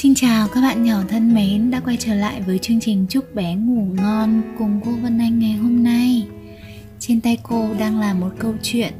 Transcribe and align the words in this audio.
Xin 0.00 0.14
chào 0.14 0.48
các 0.48 0.60
bạn 0.60 0.82
nhỏ 0.82 1.02
thân 1.08 1.34
mến 1.34 1.70
đã 1.70 1.80
quay 1.80 1.96
trở 2.00 2.14
lại 2.14 2.42
với 2.42 2.58
chương 2.58 2.80
trình 2.80 3.06
Chúc 3.08 3.34
bé 3.34 3.54
ngủ 3.54 3.86
ngon 3.94 4.42
cùng 4.58 4.80
cô 4.84 4.90
Vân 5.02 5.18
Anh 5.18 5.38
ngày 5.38 5.52
hôm 5.52 5.82
nay. 5.82 6.26
Trên 6.98 7.20
tay 7.20 7.38
cô 7.42 7.68
đang 7.78 8.00
là 8.00 8.14
một 8.14 8.30
câu 8.38 8.54
chuyện 8.62 8.92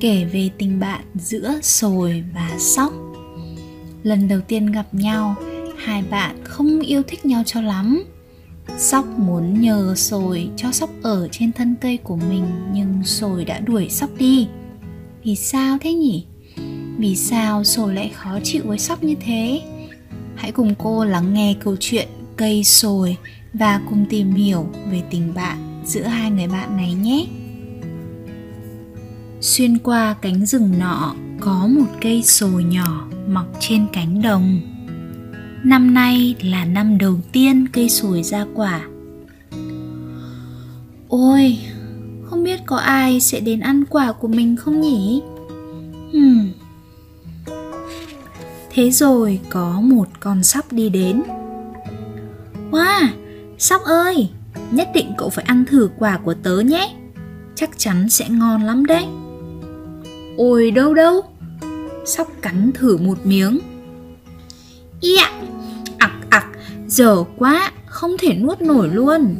kể 0.00 0.24
về 0.24 0.50
tình 0.58 0.80
bạn 0.80 1.04
giữa 1.14 1.58
sồi 1.62 2.24
và 2.34 2.50
sóc. 2.58 2.92
Lần 4.02 4.28
đầu 4.28 4.40
tiên 4.40 4.66
gặp 4.72 4.86
nhau, 4.92 5.34
hai 5.76 6.02
bạn 6.10 6.44
không 6.44 6.80
yêu 6.80 7.02
thích 7.02 7.26
nhau 7.26 7.42
cho 7.46 7.60
lắm. 7.60 8.04
Sóc 8.78 9.18
muốn 9.18 9.60
nhờ 9.60 9.94
sồi 9.96 10.48
cho 10.56 10.72
sóc 10.72 10.90
ở 11.02 11.28
trên 11.32 11.52
thân 11.52 11.74
cây 11.80 11.96
của 11.96 12.16
mình 12.16 12.44
nhưng 12.72 13.04
sồi 13.04 13.44
đã 13.44 13.60
đuổi 13.60 13.88
sóc 13.90 14.10
đi. 14.18 14.48
Vì 15.24 15.34
sao 15.34 15.78
thế 15.80 15.92
nhỉ? 15.92 16.26
Vì 16.98 17.16
sao 17.16 17.64
sồi 17.64 17.94
lại 17.94 18.10
khó 18.14 18.38
chịu 18.44 18.62
với 18.66 18.78
sóc 18.78 19.04
như 19.04 19.14
thế? 19.20 19.62
Hãy 20.36 20.52
cùng 20.52 20.74
cô 20.78 21.04
lắng 21.04 21.34
nghe 21.34 21.54
câu 21.64 21.76
chuyện 21.80 22.08
cây 22.36 22.64
sồi 22.64 23.16
và 23.52 23.80
cùng 23.88 24.06
tìm 24.10 24.32
hiểu 24.32 24.68
về 24.90 25.02
tình 25.10 25.34
bạn 25.34 25.82
giữa 25.84 26.02
hai 26.02 26.30
người 26.30 26.48
bạn 26.48 26.76
này 26.76 26.94
nhé. 26.94 27.26
Xuyên 29.40 29.78
qua 29.78 30.14
cánh 30.22 30.46
rừng 30.46 30.78
nọ 30.78 31.14
có 31.40 31.66
một 31.66 31.86
cây 32.00 32.22
sồi 32.22 32.64
nhỏ 32.64 33.08
mọc 33.28 33.46
trên 33.60 33.86
cánh 33.92 34.22
đồng. 34.22 34.60
Năm 35.64 35.94
nay 35.94 36.34
là 36.40 36.64
năm 36.64 36.98
đầu 36.98 37.20
tiên 37.32 37.66
cây 37.72 37.88
sồi 37.88 38.22
ra 38.22 38.46
quả. 38.54 38.88
Ôi, 41.08 41.58
không 42.24 42.44
biết 42.44 42.60
có 42.66 42.76
ai 42.76 43.20
sẽ 43.20 43.40
đến 43.40 43.60
ăn 43.60 43.84
quả 43.90 44.12
của 44.12 44.28
mình 44.28 44.56
không 44.56 44.80
nhỉ? 44.80 45.22
Thế 48.76 48.90
rồi 48.90 49.40
có 49.50 49.80
một 49.80 50.08
con 50.20 50.42
sóc 50.42 50.72
đi 50.72 50.88
đến. 50.88 51.22
Wow, 52.70 53.06
sóc 53.58 53.82
ơi, 53.82 54.30
nhất 54.70 54.88
định 54.94 55.12
cậu 55.18 55.30
phải 55.30 55.44
ăn 55.44 55.64
thử 55.64 55.90
quả 55.98 56.18
của 56.24 56.34
tớ 56.34 56.60
nhé. 56.60 56.94
Chắc 57.54 57.70
chắn 57.76 58.08
sẽ 58.08 58.28
ngon 58.28 58.62
lắm 58.62 58.86
đấy. 58.86 59.06
Ôi 60.36 60.70
đâu 60.70 60.94
đâu. 60.94 61.24
Sóc 62.06 62.28
cắn 62.42 62.70
thử 62.74 62.96
một 62.96 63.26
miếng. 63.26 63.58
Dạ, 65.00 65.42
ặc 65.98 66.12
ặc, 66.30 66.46
dở 66.86 67.24
quá, 67.38 67.72
không 67.86 68.16
thể 68.18 68.34
nuốt 68.34 68.60
nổi 68.60 68.88
luôn. 68.88 69.36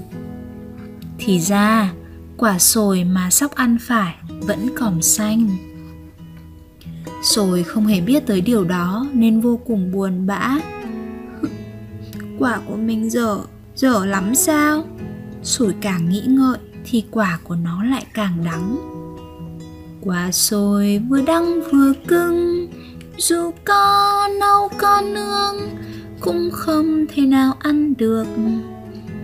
Thì 1.19 1.41
ra, 1.41 1.93
quả 2.37 2.59
sồi 2.59 3.05
mà 3.05 3.31
sóc 3.31 3.55
ăn 3.55 3.77
phải 3.81 4.15
vẫn 4.41 4.69
còn 4.79 5.03
xanh 5.03 5.49
rồi 7.23 7.63
không 7.63 7.87
hề 7.87 8.01
biết 8.01 8.27
tới 8.27 8.41
điều 8.41 8.65
đó 8.65 9.07
nên 9.13 9.41
vô 9.41 9.61
cùng 9.67 9.93
buồn 9.93 10.27
bã. 10.27 10.59
Quả 12.39 12.61
của 12.69 12.77
mình 12.77 13.11
dở, 13.11 13.39
dở 13.75 14.07
lắm 14.07 14.35
sao? 14.35 14.85
Sủi 15.43 15.73
càng 15.81 16.09
nghĩ 16.09 16.23
ngợi 16.27 16.59
thì 16.85 17.05
quả 17.11 17.39
của 17.45 17.55
nó 17.57 17.85
lại 17.85 18.07
càng 18.15 18.45
đắng. 18.45 18.77
Quả 20.01 20.33
sồi 20.33 21.01
vừa 21.09 21.23
đắng 21.23 21.61
vừa 21.73 21.93
cưng 22.09 22.67
Dù 23.17 23.51
có 23.65 24.29
nâu 24.41 24.69
có 24.79 25.01
nương 25.01 25.57
Cũng 26.21 26.51
không 26.53 27.07
thể 27.15 27.23
nào 27.23 27.55
ăn 27.59 27.95
được. 27.99 28.27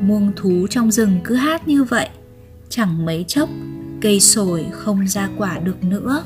Muông 0.00 0.32
thú 0.36 0.66
trong 0.70 0.90
rừng 0.90 1.20
cứ 1.24 1.34
hát 1.34 1.68
như 1.68 1.84
vậy 1.84 2.08
Chẳng 2.68 3.04
mấy 3.04 3.24
chốc 3.28 3.48
cây 4.02 4.20
sồi 4.20 4.66
không 4.72 5.08
ra 5.08 5.28
quả 5.38 5.58
được 5.58 5.84
nữa 5.84 6.22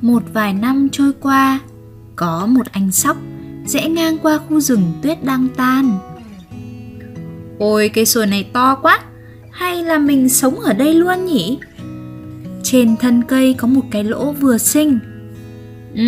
một 0.00 0.22
vài 0.32 0.52
năm 0.52 0.88
trôi 0.92 1.12
qua, 1.20 1.60
có 2.16 2.46
một 2.46 2.66
anh 2.72 2.92
sóc 2.92 3.16
rẽ 3.66 3.88
ngang 3.88 4.18
qua 4.18 4.38
khu 4.38 4.60
rừng 4.60 4.92
tuyết 5.02 5.24
đang 5.24 5.48
tan. 5.56 5.98
Ôi 7.58 7.90
cây 7.94 8.06
sồi 8.06 8.26
này 8.26 8.50
to 8.52 8.74
quá, 8.74 9.00
hay 9.50 9.84
là 9.84 9.98
mình 9.98 10.28
sống 10.28 10.60
ở 10.60 10.72
đây 10.72 10.94
luôn 10.94 11.26
nhỉ? 11.26 11.58
Trên 12.62 12.96
thân 12.96 13.22
cây 13.22 13.54
có 13.54 13.68
một 13.68 13.84
cái 13.90 14.04
lỗ 14.04 14.32
vừa 14.32 14.58
xinh. 14.58 14.98
Ừ 15.94 16.02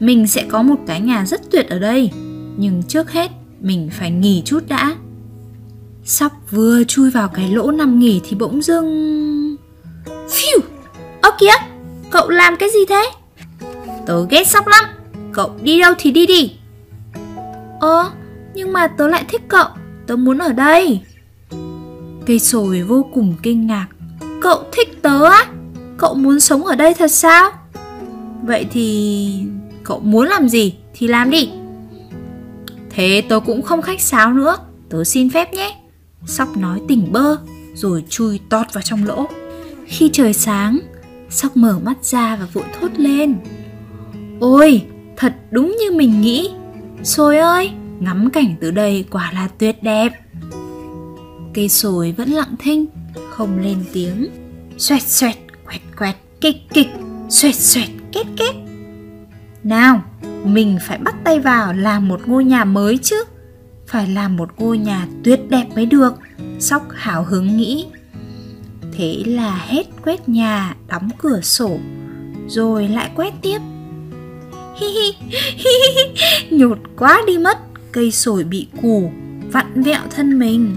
mình 0.00 0.26
sẽ 0.26 0.46
có 0.48 0.62
một 0.62 0.76
cái 0.86 1.00
nhà 1.00 1.26
rất 1.26 1.50
tuyệt 1.50 1.68
ở 1.68 1.78
đây, 1.78 2.10
nhưng 2.56 2.82
trước 2.88 3.10
hết 3.10 3.30
mình 3.60 3.90
phải 3.92 4.10
nghỉ 4.10 4.42
chút 4.44 4.68
đã. 4.68 4.96
Sóc 6.04 6.32
vừa 6.50 6.84
chui 6.84 7.10
vào 7.10 7.28
cái 7.28 7.48
lỗ 7.48 7.70
nằm 7.70 7.98
nghỉ 7.98 8.20
thì 8.24 8.36
bỗng 8.36 8.62
dưng 8.62 9.56
phiu 10.30 10.60
ơ 11.20 11.30
kìa, 11.40 11.54
Cậu 12.12 12.28
làm 12.28 12.56
cái 12.56 12.70
gì 12.70 12.78
thế? 12.88 13.10
Tớ 14.06 14.26
ghét 14.30 14.46
sóc 14.46 14.66
lắm. 14.66 14.84
Cậu 15.32 15.50
đi 15.62 15.80
đâu 15.80 15.92
thì 15.98 16.10
đi 16.10 16.26
đi. 16.26 16.52
Ơ, 17.80 18.10
nhưng 18.54 18.72
mà 18.72 18.86
tớ 18.86 19.08
lại 19.08 19.24
thích 19.28 19.42
cậu. 19.48 19.66
Tớ 20.06 20.16
muốn 20.16 20.38
ở 20.38 20.52
đây. 20.52 21.00
Cây 22.26 22.38
sồi 22.38 22.82
vô 22.82 23.06
cùng 23.14 23.34
kinh 23.42 23.66
ngạc. 23.66 23.86
Cậu 24.40 24.64
thích 24.72 25.02
tớ 25.02 25.24
á? 25.24 25.46
Cậu 25.98 26.14
muốn 26.14 26.40
sống 26.40 26.66
ở 26.66 26.74
đây 26.74 26.94
thật 26.94 27.10
sao? 27.10 27.50
Vậy 28.42 28.66
thì 28.72 29.44
cậu 29.84 30.00
muốn 30.00 30.28
làm 30.28 30.48
gì 30.48 30.74
thì 30.94 31.06
làm 31.08 31.30
đi. 31.30 31.50
Thế 32.90 33.22
tớ 33.28 33.40
cũng 33.40 33.62
không 33.62 33.82
khách 33.82 34.00
sáo 34.00 34.32
nữa. 34.32 34.56
Tớ 34.88 35.04
xin 35.04 35.30
phép 35.30 35.54
nhé. 35.54 35.76
Sóc 36.26 36.56
nói 36.56 36.80
tỉnh 36.88 37.12
bơ 37.12 37.36
Rồi 37.74 38.04
chui 38.08 38.40
tót 38.48 38.66
vào 38.72 38.82
trong 38.82 39.06
lỗ. 39.06 39.26
Khi 39.86 40.10
trời 40.12 40.32
sáng 40.32 40.78
Sóc 41.30 41.56
mở 41.56 41.78
mắt 41.78 42.04
ra 42.04 42.36
và 42.36 42.46
vội 42.52 42.64
thốt 42.80 42.88
lên 42.96 43.36
Ôi, 44.42 44.82
thật 45.16 45.34
đúng 45.50 45.76
như 45.80 45.96
mình 45.96 46.20
nghĩ. 46.20 46.50
Sồi 47.02 47.38
ơi, 47.38 47.70
ngắm 48.00 48.30
cảnh 48.30 48.54
từ 48.60 48.70
đây 48.70 49.04
quả 49.10 49.30
là 49.34 49.48
tuyệt 49.58 49.82
đẹp. 49.82 50.12
Cây 51.54 51.68
sồi 51.68 52.14
vẫn 52.16 52.30
lặng 52.30 52.54
thinh, 52.58 52.86
không 53.30 53.58
lên 53.58 53.84
tiếng. 53.92 54.28
Xoẹt 54.78 55.02
xoẹt, 55.02 55.36
quẹt 55.66 55.80
quẹt, 55.98 56.16
kịch 56.40 56.56
kịch 56.74 56.88
Xoẹt 57.28 57.54
xoẹt, 57.54 57.88
két 58.12 58.26
két. 58.36 58.54
Nào, 59.64 60.02
mình 60.44 60.78
phải 60.82 60.98
bắt 60.98 61.14
tay 61.24 61.40
vào 61.40 61.72
làm 61.72 62.08
một 62.08 62.20
ngôi 62.26 62.44
nhà 62.44 62.64
mới 62.64 62.98
chứ. 62.98 63.24
Phải 63.86 64.08
làm 64.08 64.36
một 64.36 64.50
ngôi 64.58 64.78
nhà 64.78 65.06
tuyệt 65.24 65.40
đẹp 65.48 65.66
mới 65.74 65.86
được 65.86 66.14
Sóc 66.58 66.82
hào 66.94 67.24
hứng 67.24 67.56
nghĩ. 67.56 67.86
Thế 68.92 69.22
là 69.26 69.56
hết 69.66 69.84
quét 70.04 70.28
nhà, 70.28 70.76
đóng 70.88 71.08
cửa 71.18 71.40
sổ 71.40 71.78
Rồi 72.48 72.88
lại 72.88 73.10
quét 73.16 73.34
tiếp. 73.42 73.58
nhột 76.50 76.78
quá 76.96 77.22
đi 77.26 77.38
mất 77.38 77.58
Cây 77.92 78.10
sồi 78.10 78.44
bị 78.44 78.66
củ, 78.82 79.12
vặn 79.52 79.82
vẹo 79.82 80.00
thân 80.10 80.38
mình. 80.38 80.76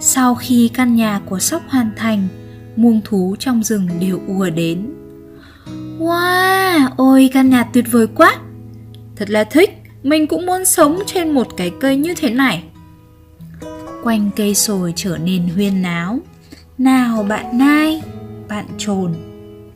Sau 0.00 0.34
khi 0.34 0.70
căn 0.74 0.96
nhà 0.96 1.20
của 1.26 1.38
sóc 1.38 1.62
hoàn 1.68 1.90
thành 1.96 2.28
Muông 2.76 3.00
thú 3.04 3.36
trong 3.38 3.62
rừng 3.62 3.88
đều 4.00 4.20
ùa 4.26 4.50
đến. 4.50 4.94
Wow, 5.98 6.88
ôi 6.96 7.30
căn 7.32 7.50
nhà 7.50 7.64
tuyệt 7.64 7.84
vời 7.90 8.06
quá. 8.06 8.36
Thật 9.16 9.30
là 9.30 9.44
thích, 9.44 9.70
mình 10.02 10.26
cũng 10.26 10.46
muốn 10.46 10.64
sống 10.64 11.02
trên 11.06 11.30
một 11.30 11.56
cái 11.56 11.72
cây 11.80 11.96
như 11.96 12.14
thế 12.14 12.30
này. 12.30 12.64
Quanh 14.02 14.30
cây 14.36 14.54
sồi 14.54 14.92
trở 14.96 15.18
nên 15.18 15.48
huyên 15.48 15.82
náo. 15.82 16.18
Nào 16.78 17.22
bạn 17.22 17.58
nai, 17.58 18.02
bạn 18.48 18.66
trồn, 18.78 19.14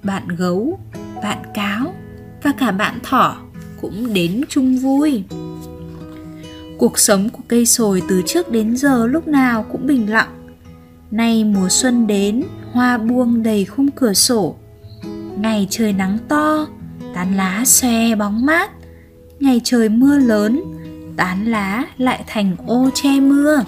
bạn 0.02 0.28
gấu, 0.28 0.78
bạn 1.22 1.38
cáo 1.54 1.94
và 2.42 2.52
cả 2.58 2.70
bạn 2.70 2.98
thỏ 3.02 3.36
cũng 3.80 4.14
đến 4.14 4.42
chung 4.48 4.78
vui. 4.78 5.24
Cuộc 6.78 6.98
sống 6.98 7.28
của 7.28 7.42
cây 7.48 7.66
sồi 7.66 8.02
từ 8.08 8.22
trước 8.26 8.50
đến 8.50 8.76
giờ 8.76 9.06
lúc 9.06 9.28
nào 9.28 9.66
cũng 9.72 9.86
bình 9.86 10.10
lặng. 10.10 10.28
Nay 11.10 11.44
mùa 11.44 11.68
xuân 11.68 12.06
đến, 12.06 12.42
hoa 12.72 12.98
buông 12.98 13.42
đầy 13.42 13.64
khung 13.64 13.90
cửa 13.90 14.12
sổ. 14.12 14.56
Ngày 15.38 15.66
trời 15.70 15.92
nắng 15.92 16.18
to, 16.28 16.66
tán 17.14 17.36
lá 17.36 17.64
xòe 17.64 18.14
bóng 18.14 18.46
mát. 18.46 18.70
Ngày 19.40 19.60
trời 19.64 19.88
mưa 19.88 20.18
lớn, 20.18 20.62
tán 21.16 21.44
lá 21.44 21.84
lại 21.96 22.24
thành 22.26 22.56
ô 22.66 22.90
che 22.94 23.20
mưa. 23.20 23.64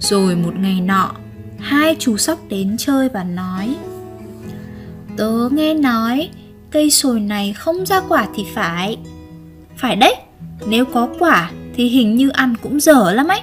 Rồi 0.00 0.36
một 0.36 0.56
ngày 0.56 0.80
nọ, 0.80 1.12
hai 1.58 1.96
chú 1.98 2.16
sóc 2.16 2.38
đến 2.48 2.76
chơi 2.78 3.08
và 3.08 3.24
nói 3.24 3.76
Tớ 5.16 5.48
nghe 5.52 5.74
nói 5.74 6.30
cây 6.70 6.90
sồi 6.90 7.20
này 7.20 7.52
không 7.52 7.86
ra 7.86 8.00
quả 8.08 8.26
thì 8.34 8.46
phải. 8.54 8.98
Phải 9.76 9.96
đấy, 9.96 10.14
nếu 10.66 10.84
có 10.84 11.08
quả 11.18 11.50
thì 11.74 11.88
hình 11.88 12.14
như 12.16 12.28
ăn 12.28 12.54
cũng 12.62 12.80
dở 12.80 13.12
lắm 13.12 13.28
ấy. 13.28 13.40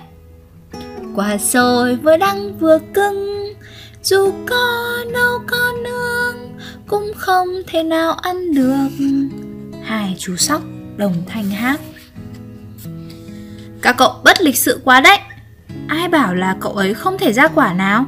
Quả 1.16 1.38
sồi 1.38 1.96
vừa 1.96 2.18
đắng 2.18 2.58
vừa 2.60 2.80
cưng 2.94 3.54
Dù 4.04 4.32
có 4.46 4.98
nấu 5.14 5.40
có 5.48 5.74
nương 5.84 6.58
Cũng 6.88 7.12
không 7.16 7.48
thể 7.68 7.84
nào 7.84 8.14
ăn 8.14 8.54
được. 8.54 9.06
Hai 9.84 10.16
chú 10.20 10.36
sóc 10.36 10.62
đồng 10.98 11.16
thanh 11.28 11.50
hát. 11.50 11.80
Các 13.82 13.96
cậu 13.98 14.14
bất 14.24 14.42
lịch 14.42 14.58
sự 14.58 14.82
quá 14.84 15.02
đấy. 15.02 15.18
Ai 15.88 16.10
bảo 16.10 16.36
là 16.36 16.58
cậu 16.60 16.74
ấy 16.74 16.94
không 16.94 17.18
thể 17.18 17.34
ra 17.34 17.48
quả 17.48 17.74
nào? 17.74 18.06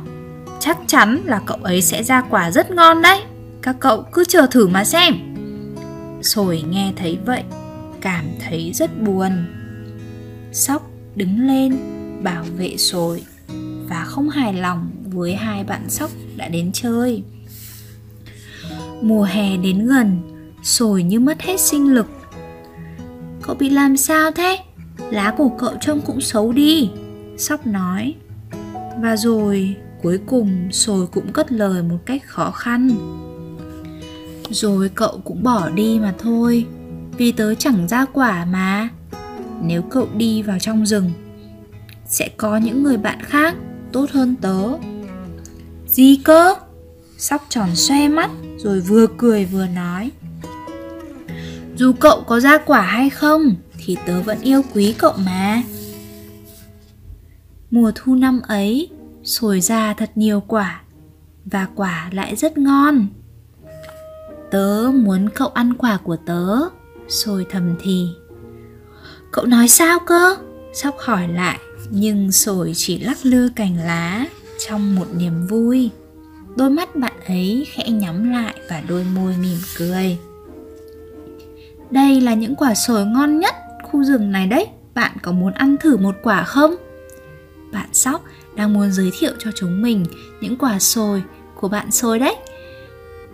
Chắc 0.59 0.77
chắn 0.87 1.21
là 1.25 1.41
cậu 1.45 1.57
ấy 1.63 1.81
sẽ 1.81 2.03
ra 2.03 2.21
quả 2.21 2.51
rất 2.51 2.71
ngon 2.71 3.01
đấy 3.01 3.21
các 3.63 3.75
cậu 3.79 4.05
cứ 4.11 4.23
chờ 4.27 4.47
thử 4.51 4.67
mà 4.67 4.83
xem. 4.83 5.13
Sồi 6.21 6.63
nghe 6.69 6.93
thấy 6.95 7.17
vậy, 7.25 7.43
cảm 8.01 8.25
thấy 8.39 8.71
rất 8.73 9.01
buồn. 9.01 9.31
Sóc 10.51 10.89
đứng 11.15 11.47
lên, 11.47 11.77
bảo 12.23 12.43
vệ 12.57 12.77
sồi, 12.77 13.23
và 13.89 14.03
không 14.05 14.29
hài 14.29 14.53
lòng 14.53 14.91
với 15.05 15.35
hai 15.35 15.63
bạn 15.63 15.89
sóc 15.89 16.11
đã 16.37 16.47
đến 16.47 16.71
chơi. 16.73 17.23
Mùa 19.01 19.23
hè 19.23 19.57
đến 19.57 19.87
gần, 19.87 20.21
sồi 20.63 21.03
như 21.03 21.19
mất 21.19 21.41
hết 21.41 21.59
sinh 21.59 21.93
lực. 21.93 22.07
Cậu 23.41 23.55
bị 23.55 23.69
làm 23.69 23.97
sao 23.97 24.31
thế? 24.31 24.59
Lá 25.11 25.33
của 25.37 25.49
cậu 25.59 25.73
trông 25.81 26.01
cũng 26.01 26.21
xấu 26.21 26.51
đi, 26.51 26.89
sóc 27.37 27.67
nói. 27.67 28.15
Và 29.01 29.17
rồi 29.17 29.75
cuối 30.01 30.19
cùng 30.25 30.71
sồi 30.71 31.07
cũng 31.07 31.33
cất 31.33 31.51
lời 31.51 31.83
một 31.83 31.97
cách 32.05 32.21
khó 32.27 32.51
khăn 32.51 32.89
rồi 34.53 34.89
cậu 34.95 35.21
cũng 35.23 35.43
bỏ 35.43 35.69
đi 35.69 35.99
mà 35.99 36.13
thôi. 36.19 36.65
Vì 37.17 37.31
tớ 37.31 37.55
chẳng 37.55 37.87
ra 37.87 38.05
quả 38.05 38.45
mà. 38.45 38.89
Nếu 39.61 39.81
cậu 39.81 40.07
đi 40.17 40.41
vào 40.41 40.59
trong 40.59 40.85
rừng, 40.85 41.11
sẽ 42.05 42.29
có 42.37 42.57
những 42.57 42.83
người 42.83 42.97
bạn 42.97 43.21
khác 43.21 43.55
tốt 43.91 44.09
hơn 44.11 44.35
tớ. 44.41 44.69
Gì 45.87 46.15
cơ? 46.23 46.55
Sóc 47.17 47.45
tròn 47.49 47.75
xoe 47.75 48.07
mắt 48.07 48.31
rồi 48.57 48.79
vừa 48.79 49.07
cười 49.17 49.45
vừa 49.45 49.67
nói. 49.67 50.11
Dù 51.75 51.93
cậu 51.93 52.21
có 52.21 52.39
ra 52.39 52.57
quả 52.57 52.81
hay 52.81 53.09
không, 53.09 53.55
thì 53.77 53.97
tớ 54.05 54.21
vẫn 54.21 54.41
yêu 54.41 54.61
quý 54.73 54.95
cậu 54.97 55.13
mà. 55.25 55.63
Mùa 57.71 57.91
thu 57.95 58.15
năm 58.15 58.41
ấy 58.47 58.89
sồi 59.23 59.61
ra 59.61 59.93
thật 59.93 60.11
nhiều 60.15 60.43
quả 60.47 60.81
và 61.45 61.67
quả 61.75 62.09
lại 62.11 62.35
rất 62.35 62.57
ngon 62.57 63.07
tớ 64.53 64.91
muốn 64.93 65.29
cậu 65.29 65.47
ăn 65.47 65.73
quả 65.73 65.97
của 66.03 66.15
tớ. 66.25 66.59
Sồi 67.07 67.45
thầm 67.49 67.75
thì, 67.81 68.07
cậu 69.31 69.45
nói 69.45 69.67
sao 69.67 69.99
cơ? 69.99 70.35
Sóc 70.73 70.95
hỏi 70.99 71.27
lại, 71.27 71.59
nhưng 71.89 72.31
sồi 72.31 72.73
chỉ 72.75 72.99
lắc 72.99 73.17
lư 73.23 73.49
cành 73.55 73.77
lá 73.77 74.25
trong 74.67 74.95
một 74.95 75.05
niềm 75.17 75.47
vui. 75.47 75.89
Đôi 76.55 76.69
mắt 76.69 76.95
bạn 76.95 77.13
ấy 77.27 77.67
khẽ 77.71 77.89
nhắm 77.89 78.31
lại 78.31 78.55
và 78.69 78.81
đôi 78.87 79.05
môi 79.15 79.35
mỉm 79.41 79.57
cười. 79.77 80.17
Đây 81.91 82.21
là 82.21 82.33
những 82.33 82.55
quả 82.55 82.73
sồi 82.75 83.05
ngon 83.05 83.39
nhất 83.39 83.55
khu 83.83 84.03
rừng 84.03 84.31
này 84.31 84.47
đấy. 84.47 84.67
Bạn 84.93 85.17
có 85.21 85.31
muốn 85.31 85.53
ăn 85.53 85.75
thử 85.77 85.97
một 85.97 86.15
quả 86.23 86.43
không? 86.43 86.75
Bạn 87.71 87.89
sóc 87.93 88.23
đang 88.55 88.73
muốn 88.73 88.91
giới 88.91 89.11
thiệu 89.19 89.31
cho 89.39 89.51
chúng 89.55 89.81
mình 89.81 90.05
những 90.41 90.57
quả 90.57 90.79
sồi 90.79 91.23
của 91.55 91.67
bạn 91.67 91.91
sồi 91.91 92.19
đấy 92.19 92.35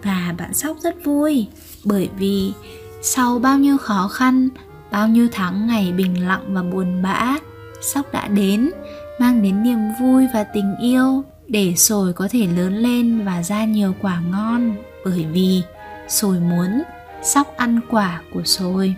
và 0.04 0.34
bạn 0.38 0.54
sóc 0.54 0.78
rất 0.80 0.96
vui, 1.04 1.48
bởi 1.86 2.10
vì 2.18 2.54
sau 3.02 3.40
bao 3.40 3.58
nhiêu 3.58 3.78
khó 3.78 4.08
khăn, 4.08 4.50
bao 4.92 5.08
nhiêu 5.08 5.28
tháng 5.32 5.68
ngày 5.68 5.92
bình 5.92 6.28
lặng 6.28 6.44
và 6.48 6.64
buồn 6.64 7.02
bã, 7.02 7.38
sóc 7.82 8.14
đã 8.14 8.28
đến, 8.28 8.72
mang 9.20 9.42
đến 9.44 9.64
niềm 9.64 9.80
vui 10.02 10.28
và 10.34 10.44
tình 10.44 10.76
yêu 10.82 11.24
để 11.48 11.74
sồi 11.76 12.14
có 12.14 12.28
thể 12.32 12.48
lớn 12.48 12.78
lên 12.78 13.26
và 13.26 13.44
ra 13.44 13.66
nhiều 13.66 13.96
quả 14.02 14.22
ngon. 14.32 14.76
Bởi 15.06 15.26
vì 15.32 15.62
sồi 16.08 16.40
muốn 16.40 16.82
sóc 17.24 17.58
ăn 17.58 17.80
quả 17.90 18.22
của 18.34 18.44
sồi. 18.44 18.96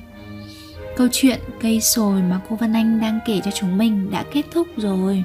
Câu 0.98 1.08
chuyện 1.12 1.40
cây 1.62 1.82
sồi 1.82 2.22
mà 2.22 2.40
cô 2.50 2.56
Văn 2.56 2.74
Anh 2.74 3.02
đang 3.02 3.20
kể 3.26 3.42
cho 3.46 3.52
chúng 3.52 3.78
mình 3.78 4.12
đã 4.12 4.24
kết 4.34 4.42
thúc 4.54 4.68
rồi. 4.78 5.24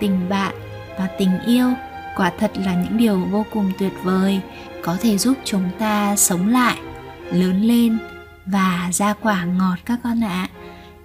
Tình 0.00 0.28
bạn 0.28 0.54
và 0.98 1.08
tình 1.18 1.38
yêu 1.46 1.68
quả 2.16 2.32
thật 2.38 2.50
là 2.64 2.74
những 2.74 2.96
điều 2.96 3.20
vô 3.30 3.46
cùng 3.52 3.72
tuyệt 3.78 3.92
vời 4.02 4.40
có 4.82 4.96
thể 5.00 5.18
giúp 5.18 5.36
chúng 5.44 5.70
ta 5.78 6.16
sống 6.16 6.48
lại, 6.48 6.78
lớn 7.32 7.62
lên 7.62 7.98
và 8.46 8.90
ra 8.92 9.12
quả 9.12 9.44
ngọt 9.44 9.76
các 9.84 10.00
con 10.04 10.24
ạ 10.24 10.28
à. 10.28 10.50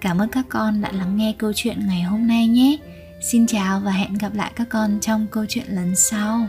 cảm 0.00 0.18
ơn 0.18 0.28
các 0.28 0.44
con 0.48 0.80
đã 0.80 0.92
lắng 0.92 1.16
nghe 1.16 1.34
câu 1.38 1.52
chuyện 1.54 1.86
ngày 1.86 2.02
hôm 2.02 2.26
nay 2.26 2.46
nhé 2.46 2.76
xin 3.20 3.46
chào 3.46 3.80
và 3.80 3.92
hẹn 3.92 4.14
gặp 4.14 4.34
lại 4.34 4.52
các 4.56 4.68
con 4.70 4.98
trong 5.00 5.26
câu 5.30 5.46
chuyện 5.48 5.66
lần 5.68 5.96
sau 5.96 6.46